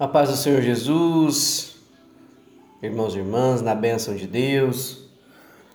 A 0.00 0.06
paz 0.06 0.30
do 0.30 0.36
Senhor 0.36 0.62
Jesus, 0.62 1.74
irmãos 2.80 3.16
e 3.16 3.18
irmãs, 3.18 3.60
na 3.60 3.74
bênção 3.74 4.14
de 4.14 4.28
Deus. 4.28 5.08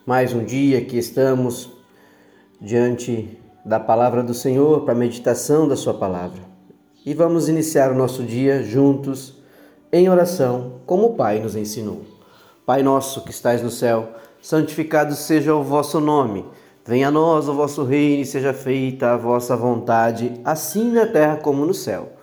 Mais 0.06 0.32
um 0.32 0.46
dia 0.46 0.80
que 0.86 0.98
estamos 0.98 1.70
diante 2.62 3.38
da 3.66 3.82
palavra 3.82 4.24
do 4.24 4.34
Senhor 4.34 4.86
para 4.86 4.94
a 4.94 4.98
meditação 4.98 5.68
da 5.68 5.76
Sua 5.76 5.94
palavra. 5.94 6.42
E 7.06 7.14
vamos 7.14 7.50
iniciar 7.50 7.92
o 7.92 7.98
nosso 7.98 8.24
dia 8.24 8.64
juntos 8.64 9.44
em 9.92 10.08
oração, 10.08 10.76
como 10.86 11.08
o 11.08 11.16
Pai 11.16 11.42
nos 11.42 11.58
ensinou. 11.58 12.04
Pai 12.66 12.82
nosso 12.82 13.26
que 13.26 13.32
estais 13.32 13.62
no 13.62 13.70
céu, 13.70 14.14
santificado 14.42 15.16
seja 15.16 15.54
o 15.54 15.62
vosso 15.62 16.00
nome. 16.00 16.46
Venha 16.86 17.10
a 17.10 17.12
nós 17.12 17.50
o 17.50 17.54
vosso 17.54 17.84
reino 17.84 18.22
e 18.22 18.26
seja 18.26 18.54
feita 18.54 19.12
a 19.12 19.18
vossa 19.18 19.58
vontade, 19.58 20.40
assim 20.46 20.94
na 20.94 21.06
terra 21.06 21.36
como 21.36 21.66
no 21.66 21.74
céu. 21.74 22.23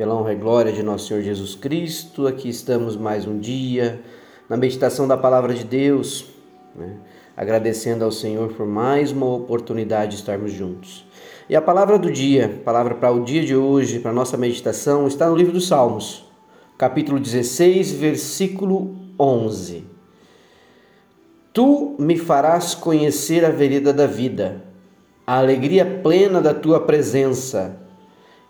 Pela 0.00 0.14
honra 0.14 0.32
e 0.32 0.36
glória 0.36 0.72
de 0.72 0.82
nosso 0.82 1.08
Senhor 1.08 1.22
Jesus 1.22 1.54
Cristo, 1.54 2.26
aqui 2.26 2.48
estamos 2.48 2.96
mais 2.96 3.26
um 3.26 3.38
dia 3.38 4.00
na 4.48 4.56
meditação 4.56 5.06
da 5.06 5.14
palavra 5.14 5.52
de 5.52 5.62
Deus, 5.62 6.24
né? 6.74 6.96
agradecendo 7.36 8.02
ao 8.02 8.10
Senhor 8.10 8.50
por 8.54 8.66
mais 8.66 9.12
uma 9.12 9.26
oportunidade 9.26 10.12
de 10.12 10.16
estarmos 10.16 10.54
juntos. 10.54 11.06
E 11.50 11.54
a 11.54 11.60
palavra 11.60 11.98
do 11.98 12.10
dia, 12.10 12.62
palavra 12.64 12.94
para 12.94 13.12
o 13.12 13.22
dia 13.22 13.44
de 13.44 13.54
hoje, 13.54 13.98
para 13.98 14.10
a 14.10 14.14
nossa 14.14 14.38
meditação, 14.38 15.06
está 15.06 15.28
no 15.28 15.36
livro 15.36 15.52
dos 15.52 15.68
Salmos, 15.68 16.24
capítulo 16.78 17.20
16, 17.20 17.92
versículo 17.92 18.96
11. 19.18 19.84
Tu 21.52 21.96
me 21.98 22.16
farás 22.16 22.74
conhecer 22.74 23.44
a 23.44 23.50
vereda 23.50 23.92
da 23.92 24.06
vida, 24.06 24.64
a 25.26 25.36
alegria 25.36 25.84
plena 25.84 26.40
da 26.40 26.54
tua 26.54 26.80
presença 26.80 27.89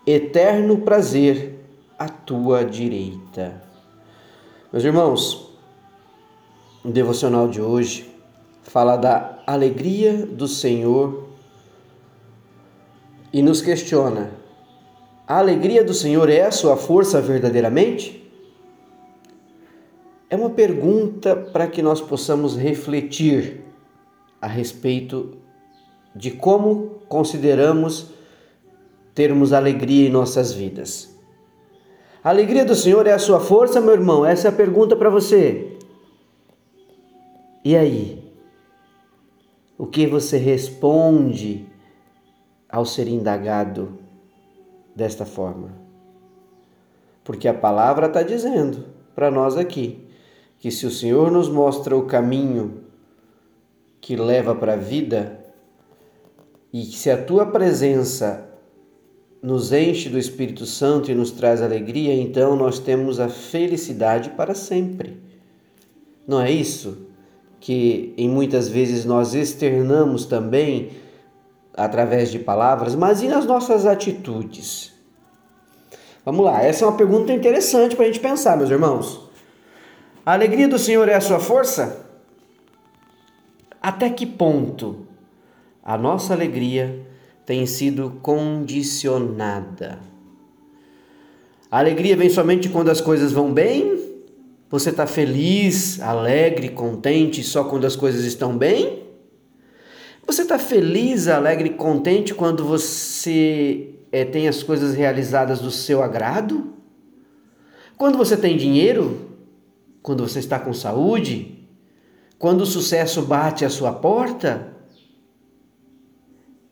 eterno 0.07 0.79
prazer 0.79 1.59
à 1.99 2.09
tua 2.09 2.65
direita. 2.65 3.63
Meus 4.73 4.85
irmãos, 4.85 5.51
o 6.85 6.89
devocional 6.91 7.49
de 7.49 7.61
hoje 7.61 8.11
fala 8.63 8.97
da 8.97 9.43
alegria 9.47 10.27
do 10.27 10.49
Senhor 10.49 11.29
e 13.33 13.43
nos 13.43 13.61
questiona: 13.61 14.33
a 15.27 15.39
alegria 15.39 15.85
do 15.85 15.95
Senhor 15.95 16.29
é 16.29 16.43
a 16.43 16.51
sua 16.51 16.77
força 16.77 17.21
verdadeiramente? 17.21 18.21
É 20.29 20.37
uma 20.37 20.51
pergunta 20.51 21.35
para 21.35 21.67
que 21.67 21.83
nós 21.83 22.01
possamos 22.01 22.57
refletir 22.57 23.65
a 24.41 24.47
respeito 24.47 25.37
de 26.15 26.31
como 26.31 27.01
consideramos 27.09 28.13
termos 29.15 29.53
alegria 29.53 30.09
em 30.09 30.13
nossas 30.13 30.53
vidas. 30.53 31.19
A 32.23 32.29
alegria 32.29 32.65
do 32.65 32.75
Senhor 32.75 33.07
é 33.07 33.13
a 33.13 33.19
sua 33.19 33.41
força, 33.41 33.81
meu 33.81 33.95
irmão? 33.95 34.27
Essa 34.27 34.49
é 34.49 34.51
a 34.51 34.55
pergunta 34.55 34.95
para 34.95 35.09
você. 35.09 35.79
E 37.65 37.77
aí? 37.77 38.23
O 39.79 39.87
que 39.87 40.07
você 40.07 40.37
responde 40.37 41.67
ao 42.69 42.85
ser 42.85 43.09
indagado 43.09 43.99
desta 44.95 45.25
forma? 45.25 45.71
Porque 47.25 47.49
a 47.49 47.55
palavra 47.55 48.07
está 48.07 48.23
dizendo 48.23 48.85
para 49.15 49.31
nós 49.31 49.57
aqui 49.57 50.07
que 50.59 50.71
se 50.71 50.85
o 50.85 50.91
Senhor 50.91 51.31
nos 51.31 51.49
mostra 51.49 51.97
o 51.97 52.05
caminho 52.05 52.85
que 54.01 54.15
leva 54.15 54.55
para 54.55 54.75
a 54.75 54.77
vida 54.77 55.43
e 56.71 56.85
que 56.85 56.97
se 56.97 57.11
a 57.11 57.23
tua 57.23 57.47
presença 57.47 58.50
nos 59.43 59.73
enche 59.73 60.09
do 60.09 60.19
Espírito 60.19 60.67
Santo 60.67 61.11
e 61.11 61.15
nos 61.15 61.31
traz 61.31 61.63
alegria, 61.63 62.15
então 62.15 62.55
nós 62.57 62.79
temos 62.79 63.19
a 63.19 63.29
felicidade 63.29 64.31
para 64.31 64.55
sempre. 64.55 65.19
Não 66.27 66.41
é 66.41 66.51
isso 66.51 67.07
que 67.59 68.15
em 68.17 68.29
muitas 68.29 68.69
vezes 68.69 69.05
nós 69.05 69.35
externamos 69.35 70.25
também 70.25 70.91
através 71.75 72.31
de 72.31 72.39
palavras, 72.39 72.95
mas 72.95 73.23
e 73.23 73.29
nas 73.29 73.47
nossas 73.47 73.87
atitudes? 73.87 74.93
Vamos 76.25 76.45
lá, 76.45 76.63
essa 76.63 76.85
é 76.85 76.89
uma 76.89 76.97
pergunta 76.97 77.33
interessante 77.33 77.97
para 77.97 78.05
a 78.05 78.09
gente 78.09 78.21
pensar, 78.21 78.57
meus 78.57 78.71
irmãos. 78.71 79.29
A 80.25 80.35
alegria 80.35 80.69
do 80.69 80.79
Senhor 80.79 81.09
é 81.09 81.15
a 81.15 81.21
sua 81.21 81.41
força? 81.41 82.07
Até 83.81 84.11
que 84.11 84.27
ponto 84.27 85.07
a 85.83 85.97
nossa 85.97 86.35
alegria 86.35 87.07
tem 87.51 87.67
sido 87.67 88.13
condicionada. 88.23 89.99
A 91.69 91.81
alegria 91.81 92.17
vem 92.17 92.31
somente 92.31 92.69
quando 92.69 92.91
as 92.91 93.01
coisas 93.01 93.33
vão 93.33 93.53
bem? 93.53 93.99
Você 94.71 94.91
está 94.91 95.05
feliz, 95.05 96.01
alegre, 96.01 96.69
contente 96.69 97.43
só 97.43 97.65
quando 97.65 97.89
as 97.89 97.97
coisas 97.97 98.25
estão 98.25 98.57
bem? 98.57 99.03
Você 100.25 100.43
está 100.43 100.61
feliz, 100.61 101.27
alegre, 101.27 101.71
contente 101.71 102.33
quando 102.33 102.65
você 102.65 103.97
é, 104.13 104.25
tem 104.25 104.47
as 104.47 104.63
coisas 104.63 104.95
realizadas 104.95 105.59
do 105.59 105.73
seu 105.73 106.05
agrado? 106.05 106.73
Quando 107.97 108.17
você 108.17 108.37
tem 108.37 108.57
dinheiro? 108.57 109.29
Quando 110.01 110.23
você 110.23 110.39
está 110.39 110.57
com 110.57 110.73
saúde? 110.73 111.69
Quando 112.39 112.61
o 112.61 112.67
sucesso 112.67 113.23
bate 113.23 113.65
à 113.65 113.69
sua 113.69 113.93
porta? 113.93 114.80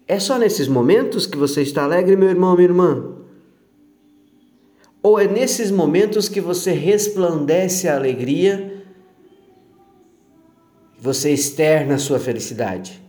É 0.09 0.19
só 0.19 0.39
nesses 0.39 0.67
momentos 0.67 1.27
que 1.27 1.37
você 1.37 1.61
está 1.61 1.85
alegre, 1.85 2.17
meu 2.17 2.31
irmão, 2.31 2.55
minha 2.55 2.67
irmã? 2.67 3.15
Ou 5.03 5.21
é 5.21 5.29
nesses 5.29 5.71
momentos 5.71 6.31
que 6.31 6.41
você 6.41 6.73
resplandece 6.73 7.87
a 7.87 7.95
alegria, 7.95 8.83
você 10.99 11.31
externa 11.31 11.97
a 11.97 11.99
sua 11.99 12.19
felicidade? 12.19 13.03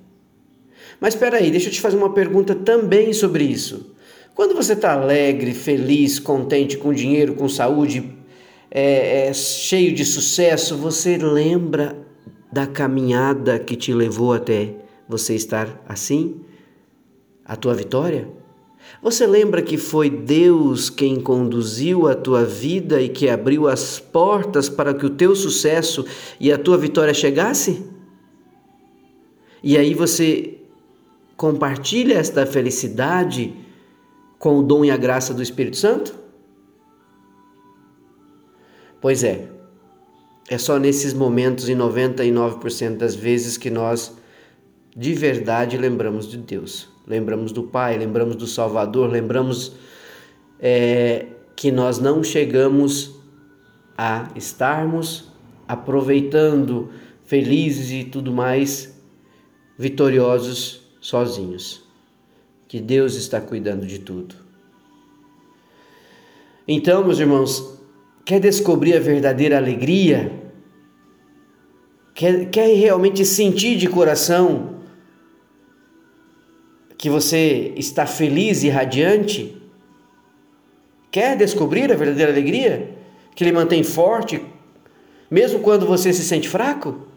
Mas 1.00 1.14
espera 1.14 1.38
aí, 1.38 1.50
deixa 1.50 1.70
eu 1.70 1.72
te 1.72 1.80
fazer 1.80 1.96
uma 1.96 2.14
pergunta 2.14 2.54
também 2.54 3.14
sobre 3.14 3.46
isso. 3.46 3.96
Quando 4.36 4.54
você 4.54 4.74
está 4.74 4.92
alegre, 4.92 5.54
feliz, 5.54 6.20
contente, 6.20 6.78
com 6.78 6.94
dinheiro, 6.94 7.34
com 7.34 7.48
saúde, 7.48 8.14
é, 8.70 9.28
é, 9.28 9.34
cheio 9.34 9.94
de 9.94 10.04
sucesso, 10.04 10.76
você 10.76 11.18
lembra 11.18 11.98
da 12.52 12.68
caminhada 12.68 13.58
que 13.58 13.78
te 13.78 13.94
levou 13.94 14.34
até 14.34 14.76
você 15.08 15.34
estar 15.34 15.82
assim? 15.88 16.42
A 17.50 17.56
tua 17.56 17.74
vitória? 17.74 18.30
Você 19.02 19.26
lembra 19.26 19.62
que 19.62 19.78
foi 19.78 20.10
Deus 20.10 20.90
quem 20.90 21.20
conduziu 21.20 22.08
a 22.08 22.14
tua 22.14 22.46
vida 22.46 23.02
e 23.02 23.10
que 23.10 23.28
abriu 23.28 23.68
as 23.68 24.00
portas 24.00 24.70
para 24.70 24.94
que 24.94 25.06
o 25.06 25.10
teu 25.10 25.36
sucesso 25.36 26.06
e 26.40 26.52
a 26.52 26.58
tua 26.58 26.78
vitória 26.78 27.14
chegasse? 27.14 27.84
E 29.64 29.78
aí 29.78 29.94
você 29.94 30.60
compartilha 31.36 32.16
esta 32.16 32.46
felicidade 32.46 33.54
com 34.38 34.60
o 34.60 34.64
dom 34.64 34.86
e 34.86 34.92
a 34.92 34.98
graça 34.98 35.34
do 35.34 35.42
Espírito 35.42 35.78
Santo? 35.78 36.18
Pois 39.02 39.24
é, 39.24 39.48
é 40.50 40.58
só 40.58 40.78
nesses 40.78 41.14
momentos, 41.14 41.70
em 41.70 41.76
99% 41.76 42.98
das 42.98 43.16
vezes, 43.16 43.58
que 43.58 43.70
nós 43.70 44.14
de 44.96 45.14
verdade 45.14 45.78
lembramos 45.78 46.28
de 46.28 46.38
Deus 46.38 46.90
lembramos 47.10 47.52
do 47.52 47.64
Pai, 47.64 47.98
lembramos 47.98 48.36
do 48.36 48.46
Salvador, 48.46 49.10
lembramos 49.10 49.74
é, 50.60 51.26
que 51.56 51.72
nós 51.72 51.98
não 51.98 52.24
chegamos 52.24 53.16
a 53.98 54.30
estarmos 54.36 55.28
aproveitando, 55.68 56.90
felizes 57.26 57.92
e 57.92 58.04
tudo 58.04 58.32
mais, 58.32 58.96
vitoriosos 59.78 60.82
sozinhos. 61.02 61.84
Que 62.68 62.80
Deus 62.80 63.16
está 63.16 63.42
cuidando 63.42 63.88
de 63.88 63.98
tudo. 63.98 64.36
Então, 66.68 67.04
meus 67.04 67.18
irmãos, 67.18 67.80
quer 68.24 68.40
descobrir 68.40 68.96
a 68.96 69.00
verdadeira 69.00 69.58
alegria? 69.58 70.32
Quer, 72.14 72.50
quer 72.52 72.76
realmente 72.76 73.26
sentir 73.26 73.76
de 73.78 73.88
coração 73.88 74.79
que 77.00 77.10
você 77.10 77.72
está 77.78 78.06
feliz 78.06 78.62
e 78.62 78.68
radiante? 78.68 79.56
Quer 81.10 81.38
descobrir 81.38 81.90
a 81.90 81.96
verdadeira 81.96 82.30
alegria? 82.30 82.90
Que 83.34 83.46
lhe 83.46 83.54
mantém 83.54 83.84
forte, 83.84 84.44
mesmo 85.32 85.60
quando 85.60 85.86
você 85.86 86.12
se 86.12 86.24
sente 86.24 86.50
fraco? 86.50 87.08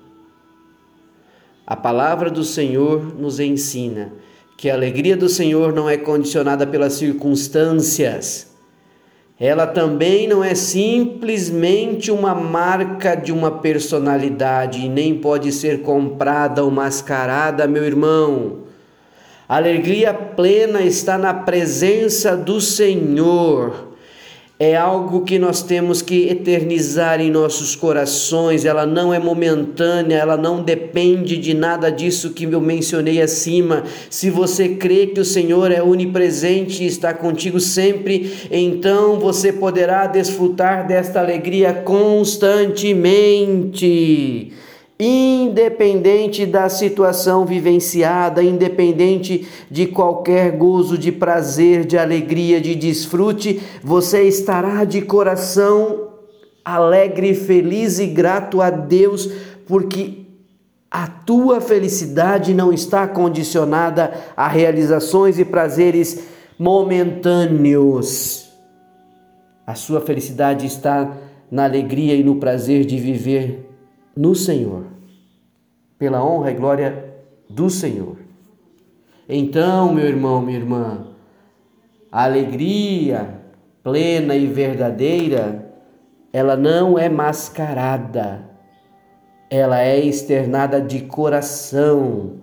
A 1.67 1.75
palavra 1.75 2.31
do 2.31 2.45
Senhor 2.45 3.19
nos 3.19 3.41
ensina 3.41 4.13
que 4.57 4.71
a 4.71 4.75
alegria 4.75 5.17
do 5.17 5.29
Senhor 5.29 5.73
não 5.73 5.91
é 5.91 5.97
condicionada 5.97 6.65
pelas 6.65 6.93
circunstâncias. 6.93 8.53
Ela 9.39 9.67
também 9.67 10.29
não 10.29 10.45
é 10.45 10.55
simplesmente 10.55 12.13
uma 12.13 12.37
marca 12.37 13.17
de 13.17 13.33
uma 13.33 13.51
personalidade 13.51 14.87
e 14.87 14.89
nem 14.89 15.19
pode 15.19 15.51
ser 15.51 15.83
comprada 15.83 16.63
ou 16.63 16.71
mascarada, 16.71 17.67
meu 17.67 17.83
irmão. 17.83 18.71
A 19.53 19.57
alegria 19.57 20.15
plena 20.15 20.81
está 20.81 21.19
na 21.19 21.35
presença 21.35 22.35
do 22.35 22.59
Senhor. 22.59 23.93
É 24.59 24.75
algo 24.75 25.27
que 25.27 25.39
nós 25.39 25.63
temos 25.63 26.01
que 26.01 26.27
eternizar 26.27 27.21
em 27.21 27.31
nossos 27.31 27.77
corações, 27.77 28.65
ela 28.65 28.87
não 28.87 29.13
é 29.13 29.19
momentânea, 29.19 30.17
ela 30.17 30.39
não 30.39 30.63
depende 30.63 31.37
de 31.37 31.53
nada 31.53 31.93
disso 31.93 32.31
que 32.31 32.45
eu 32.45 32.63
mencionei 32.63 33.21
acima. 33.21 33.85
Se 34.09 34.31
você 34.31 34.71
crê 34.71 35.09
que 35.09 35.21
o 35.21 35.25
Senhor 35.25 35.71
é 35.71 35.83
onipresente 35.83 36.83
e 36.83 36.87
está 36.87 37.13
contigo 37.13 37.61
sempre, 37.61 38.33
então 38.51 39.21
você 39.21 39.53
poderá 39.53 40.07
desfrutar 40.07 40.87
desta 40.87 41.21
alegria 41.21 41.75
constantemente 41.75 44.51
independente 45.05 46.47
da 46.47 46.69
situação 46.69 47.45
vivenciada, 47.45 48.43
independente 48.43 49.49
de 49.71 49.87
qualquer 49.87 50.53
gozo, 50.53 50.97
de 50.97 51.11
prazer, 51.11 51.85
de 51.85 51.99
alegria, 51.99 52.61
de 52.61 52.75
desfrute, 52.75 53.61
você 53.83 54.23
estará 54.23 54.85
de 54.85 55.03
coração 55.03 56.09
alegre, 56.65 57.35
feliz 57.35 57.99
e 57.99 58.07
grato 58.07 58.61
a 58.61 58.71
Deus, 58.71 59.29
porque 59.67 60.27
a 60.89 61.09
tua 61.09 61.61
felicidade 61.61 62.55
não 62.55 62.73
está 62.73 63.09
condicionada 63.09 64.13
a 64.37 64.47
realizações 64.47 65.39
e 65.39 65.45
prazeres 65.45 66.29
momentâneos. 66.57 68.53
A 69.67 69.75
sua 69.75 70.01
felicidade 70.01 70.67
está 70.67 71.17
na 71.51 71.65
alegria 71.65 72.15
e 72.15 72.23
no 72.23 72.37
prazer 72.37 72.85
de 72.85 72.99
viver 72.99 73.72
no 74.17 74.35
Senhor, 74.35 74.85
pela 75.99 76.25
honra 76.25 76.51
e 76.51 76.55
glória 76.55 77.15
do 77.49 77.69
Senhor. 77.71 78.17
Então, 79.29 79.93
meu 79.93 80.07
irmão, 80.07 80.43
minha 80.43 80.59
irmã, 80.59 81.07
a 82.11 82.25
alegria 82.25 83.41
plena 83.83 84.35
e 84.37 84.47
verdadeira, 84.47 85.73
ela 86.33 86.57
não 86.57 86.99
é 86.99 87.09
mascarada, 87.09 88.49
ela 89.51 89.81
é 89.81 89.99
externada 89.99 90.81
de 90.81 91.03
coração, 91.03 92.37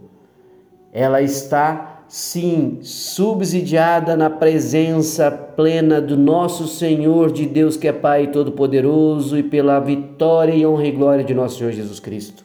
ela 0.92 1.22
está 1.22 1.89
sim, 2.10 2.80
subsidiada 2.82 4.18
na 4.18 4.32
presença 4.32 5.30
plena 5.30 6.02
do 6.02 6.18
nosso 6.18 6.68
Senhor, 6.68 7.32
de 7.32 7.46
Deus 7.46 7.78
que 7.78 7.88
é 7.88 7.94
Pai 7.94 8.32
Todo-Poderoso 8.32 9.38
e 9.38 9.44
pela 9.44 9.80
vitória 9.80 10.52
e 10.52 10.66
honra 10.66 10.88
e 10.88 10.92
glória 10.92 11.24
de 11.24 11.36
nosso 11.36 11.60
Senhor 11.60 11.72
Jesus 11.72 12.00
Cristo. 12.00 12.44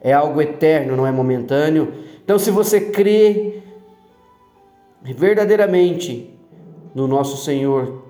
É 0.00 0.12
algo 0.12 0.42
eterno, 0.42 0.96
não 0.96 1.06
é 1.06 1.12
momentâneo. 1.12 1.92
Então, 2.24 2.38
se 2.40 2.50
você 2.50 2.80
crê 2.80 3.62
verdadeiramente 5.00 6.30
no 6.92 7.06
nosso 7.06 7.36
Senhor, 7.44 8.02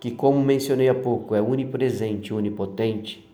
que, 0.00 0.10
como 0.10 0.40
mencionei 0.40 0.88
há 0.88 0.94
pouco, 0.94 1.34
é 1.34 1.42
onipresente, 1.42 2.32
onipotente, 2.32 3.27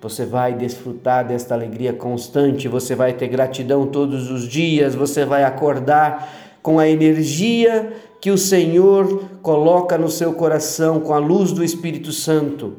você 0.00 0.24
vai 0.24 0.54
desfrutar 0.54 1.26
desta 1.26 1.54
alegria 1.54 1.92
constante, 1.92 2.68
você 2.68 2.94
vai 2.94 3.12
ter 3.12 3.28
gratidão 3.28 3.86
todos 3.86 4.30
os 4.30 4.48
dias, 4.48 4.94
você 4.94 5.26
vai 5.26 5.44
acordar 5.44 6.58
com 6.62 6.78
a 6.78 6.88
energia 6.88 7.92
que 8.20 8.30
o 8.30 8.38
Senhor 8.38 9.24
coloca 9.42 9.98
no 9.98 10.08
seu 10.08 10.32
coração, 10.32 11.00
com 11.00 11.12
a 11.12 11.18
luz 11.18 11.52
do 11.52 11.62
Espírito 11.62 12.12
Santo. 12.12 12.76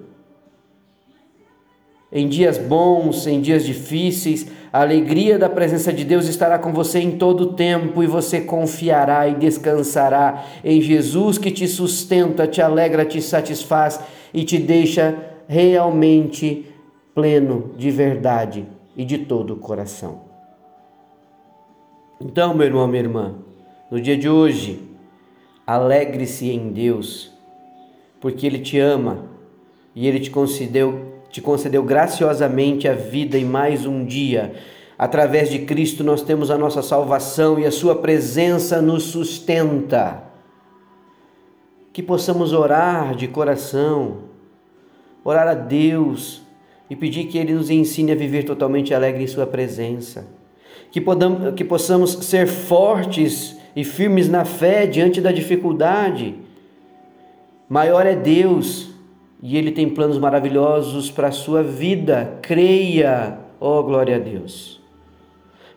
Em 2.11 2.27
dias 2.27 2.57
bons, 2.57 3.25
em 3.25 3.39
dias 3.39 3.65
difíceis, 3.65 4.47
a 4.73 4.81
alegria 4.81 5.37
da 5.37 5.47
presença 5.47 5.93
de 5.93 6.03
Deus 6.03 6.27
estará 6.27 6.57
com 6.57 6.73
você 6.73 6.99
em 6.99 7.11
todo 7.11 7.41
o 7.41 7.53
tempo 7.53 8.03
e 8.03 8.07
você 8.07 8.41
confiará 8.41 9.27
e 9.27 9.35
descansará 9.35 10.45
em 10.63 10.81
Jesus 10.81 11.37
que 11.37 11.51
te 11.51 11.67
sustenta, 11.67 12.47
te 12.47 12.61
alegra, 12.61 13.05
te 13.05 13.21
satisfaz 13.21 13.99
e 14.33 14.43
te 14.43 14.57
deixa 14.57 15.15
realmente 15.47 16.70
pleno 17.13 17.73
de 17.77 17.91
verdade 17.91 18.65
e 18.95 19.03
de 19.03 19.19
todo 19.19 19.53
o 19.53 19.57
coração. 19.57 20.21
Então, 22.19 22.53
meu 22.53 22.67
irmão, 22.67 22.87
minha 22.87 23.01
irmã, 23.01 23.35
no 23.89 23.99
dia 23.99 24.15
de 24.15 24.29
hoje, 24.29 24.79
alegre-se 25.65 26.49
em 26.49 26.71
Deus, 26.71 27.31
porque 28.19 28.45
Ele 28.45 28.59
te 28.59 28.79
ama 28.79 29.25
e 29.95 30.07
Ele 30.07 30.19
te 30.19 30.29
concedeu, 30.29 31.21
te 31.29 31.41
concedeu 31.41 31.83
graciosamente 31.83 32.87
a 32.87 32.93
vida 32.93 33.37
em 33.37 33.45
mais 33.45 33.85
um 33.85 34.05
dia. 34.05 34.53
Através 34.97 35.49
de 35.49 35.59
Cristo 35.59 36.03
nós 36.03 36.21
temos 36.21 36.51
a 36.51 36.57
nossa 36.57 36.83
salvação 36.83 37.59
e 37.59 37.65
a 37.65 37.71
Sua 37.71 37.95
presença 37.95 38.81
nos 38.81 39.03
sustenta. 39.03 40.23
Que 41.91 42.03
possamos 42.03 42.53
orar 42.53 43.15
de 43.15 43.27
coração, 43.27 44.25
orar 45.25 45.47
a 45.47 45.55
Deus 45.55 46.40
e 46.91 46.95
pedir 46.97 47.27
que 47.27 47.37
Ele 47.37 47.53
nos 47.53 47.69
ensine 47.69 48.11
a 48.11 48.15
viver 48.15 48.43
totalmente 48.43 48.93
alegre 48.93 49.23
em 49.23 49.27
Sua 49.27 49.47
presença. 49.47 50.27
Que, 50.91 51.01
que 51.55 51.63
possamos 51.63 52.11
ser 52.25 52.47
fortes 52.47 53.57
e 53.73 53.85
firmes 53.85 54.27
na 54.27 54.43
fé 54.43 54.85
diante 54.85 55.21
da 55.21 55.31
dificuldade. 55.31 56.35
Maior 57.69 58.05
é 58.05 58.13
Deus 58.13 58.89
e 59.41 59.55
Ele 59.55 59.71
tem 59.71 59.87
planos 59.87 60.17
maravilhosos 60.17 61.09
para 61.09 61.29
a 61.29 61.31
sua 61.31 61.63
vida. 61.63 62.39
Creia, 62.41 63.39
ó 63.57 63.79
oh, 63.79 63.83
glória 63.83 64.17
a 64.17 64.19
Deus. 64.19 64.81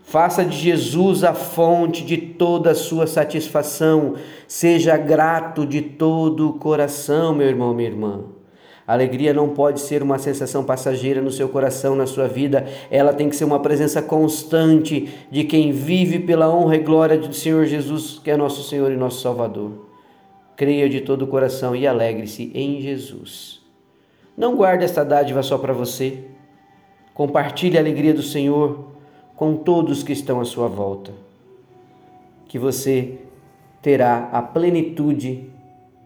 Faça 0.02 0.44
de 0.44 0.56
Jesus 0.56 1.22
a 1.22 1.32
fonte 1.32 2.04
de 2.04 2.16
toda 2.16 2.72
a 2.72 2.74
sua 2.74 3.06
satisfação. 3.06 4.16
Seja 4.48 4.96
grato 4.96 5.64
de 5.64 5.80
todo 5.80 6.48
o 6.48 6.54
coração, 6.54 7.32
meu 7.32 7.46
irmão, 7.46 7.72
minha 7.72 7.88
irmã. 7.88 8.24
A 8.86 8.92
alegria 8.92 9.32
não 9.32 9.48
pode 9.48 9.80
ser 9.80 10.02
uma 10.02 10.18
sensação 10.18 10.62
passageira 10.62 11.22
no 11.22 11.30
seu 11.30 11.48
coração, 11.48 11.96
na 11.96 12.06
sua 12.06 12.28
vida. 12.28 12.66
Ela 12.90 13.14
tem 13.14 13.30
que 13.30 13.36
ser 13.36 13.44
uma 13.44 13.60
presença 13.60 14.02
constante 14.02 15.08
de 15.30 15.44
quem 15.44 15.72
vive 15.72 16.18
pela 16.18 16.54
honra 16.54 16.76
e 16.76 16.80
glória 16.80 17.16
do 17.16 17.32
Senhor 17.32 17.64
Jesus, 17.64 18.20
que 18.22 18.30
é 18.30 18.36
nosso 18.36 18.62
Senhor 18.62 18.92
e 18.92 18.96
nosso 18.96 19.22
Salvador. 19.22 19.86
Creia 20.54 20.88
de 20.88 21.00
todo 21.00 21.22
o 21.22 21.26
coração 21.26 21.74
e 21.74 21.86
alegre-se 21.86 22.52
em 22.54 22.80
Jesus. 22.80 23.62
Não 24.36 24.54
guarde 24.54 24.84
esta 24.84 25.02
dádiva 25.02 25.42
só 25.42 25.56
para 25.56 25.72
você. 25.72 26.24
Compartilhe 27.14 27.78
a 27.78 27.80
alegria 27.80 28.12
do 28.12 28.22
Senhor 28.22 28.92
com 29.34 29.56
todos 29.56 30.02
que 30.02 30.12
estão 30.12 30.40
à 30.40 30.44
sua 30.44 30.68
volta. 30.68 31.12
Que 32.46 32.58
você 32.58 33.18
terá 33.80 34.28
a 34.30 34.42
plenitude 34.42 35.50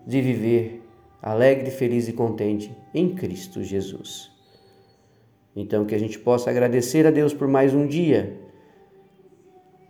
de 0.06 0.20
viver 0.20 0.77
alegre, 1.22 1.70
feliz 1.70 2.08
e 2.08 2.12
contente 2.12 2.74
em 2.94 3.14
Cristo 3.14 3.62
Jesus. 3.62 4.30
Então, 5.54 5.84
que 5.84 5.94
a 5.94 5.98
gente 5.98 6.18
possa 6.18 6.50
agradecer 6.50 7.06
a 7.06 7.10
Deus 7.10 7.34
por 7.34 7.48
mais 7.48 7.74
um 7.74 7.86
dia, 7.86 8.40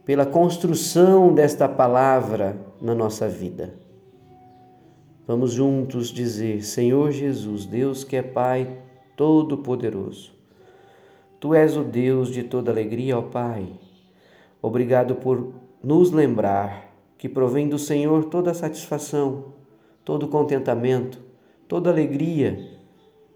pela 0.04 0.24
construção 0.24 1.34
desta 1.34 1.68
palavra 1.68 2.58
na 2.80 2.94
nossa 2.94 3.28
vida. 3.28 3.74
Vamos 5.26 5.52
juntos 5.52 6.08
dizer: 6.08 6.62
Senhor 6.62 7.12
Jesus, 7.12 7.66
Deus 7.66 8.02
que 8.02 8.16
é 8.16 8.22
Pai 8.22 8.78
Todo-Poderoso, 9.14 10.32
Tu 11.38 11.54
és 11.54 11.76
o 11.76 11.84
Deus 11.84 12.32
de 12.32 12.42
toda 12.42 12.70
alegria, 12.70 13.18
ó 13.18 13.22
Pai. 13.22 13.68
Obrigado 14.60 15.16
por 15.16 15.52
nos 15.84 16.10
lembrar 16.10 16.92
que 17.16 17.28
provém 17.28 17.68
do 17.68 17.78
Senhor 17.78 18.24
toda 18.24 18.50
a 18.50 18.54
satisfação 18.54 19.57
todo 20.08 20.26
contentamento, 20.26 21.20
toda 21.68 21.90
alegria, 21.90 22.66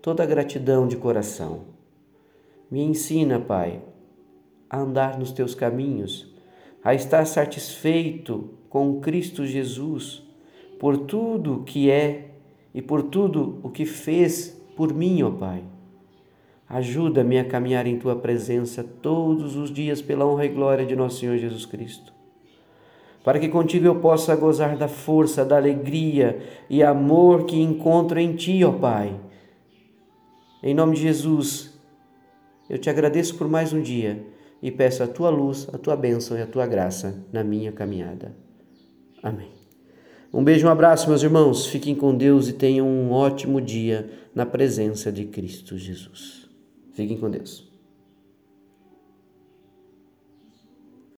toda 0.00 0.24
gratidão 0.24 0.88
de 0.88 0.96
coração. 0.96 1.64
Me 2.70 2.80
ensina, 2.82 3.38
Pai, 3.38 3.82
a 4.70 4.78
andar 4.78 5.18
nos 5.18 5.32
teus 5.32 5.54
caminhos, 5.54 6.34
a 6.82 6.94
estar 6.94 7.26
satisfeito 7.26 8.54
com 8.70 9.02
Cristo 9.02 9.44
Jesus 9.44 10.26
por 10.80 10.96
tudo 10.96 11.62
que 11.62 11.90
é 11.90 12.30
e 12.72 12.80
por 12.80 13.02
tudo 13.02 13.60
o 13.62 13.68
que 13.68 13.84
fez 13.84 14.58
por 14.74 14.94
mim, 14.94 15.22
ó 15.22 15.30
Pai. 15.30 15.62
Ajuda-me 16.66 17.38
a 17.38 17.44
caminhar 17.44 17.86
em 17.86 17.98
tua 17.98 18.16
presença 18.16 18.82
todos 18.82 19.56
os 19.56 19.70
dias 19.70 20.00
pela 20.00 20.24
honra 20.24 20.46
e 20.46 20.48
glória 20.48 20.86
de 20.86 20.96
nosso 20.96 21.18
Senhor 21.18 21.36
Jesus 21.36 21.66
Cristo 21.66 22.21
para 23.24 23.38
que 23.38 23.48
contigo 23.48 23.86
eu 23.86 23.96
possa 23.96 24.34
gozar 24.34 24.76
da 24.76 24.88
força, 24.88 25.44
da 25.44 25.56
alegria 25.56 26.40
e 26.68 26.82
amor 26.82 27.44
que 27.44 27.60
encontro 27.60 28.18
em 28.18 28.34
ti, 28.34 28.64
ó 28.64 28.72
Pai. 28.72 29.18
Em 30.62 30.74
nome 30.74 30.96
de 30.96 31.02
Jesus, 31.02 31.78
eu 32.68 32.78
te 32.78 32.90
agradeço 32.90 33.36
por 33.36 33.48
mais 33.48 33.72
um 33.72 33.80
dia 33.80 34.24
e 34.62 34.70
peço 34.70 35.02
a 35.02 35.06
tua 35.06 35.30
luz, 35.30 35.68
a 35.72 35.78
tua 35.78 35.96
bênção 35.96 36.36
e 36.38 36.42
a 36.42 36.46
tua 36.46 36.66
graça 36.66 37.24
na 37.32 37.42
minha 37.42 37.72
caminhada. 37.72 38.34
Amém. 39.22 39.50
Um 40.32 40.42
beijo, 40.42 40.66
um 40.66 40.70
abraço, 40.70 41.08
meus 41.08 41.22
irmãos. 41.22 41.66
Fiquem 41.66 41.94
com 41.94 42.16
Deus 42.16 42.48
e 42.48 42.54
tenham 42.54 42.86
um 42.86 43.12
ótimo 43.12 43.60
dia 43.60 44.10
na 44.34 44.46
presença 44.46 45.12
de 45.12 45.26
Cristo 45.26 45.76
Jesus. 45.76 46.48
Fiquem 46.94 47.18
com 47.18 47.30
Deus. 47.30 47.71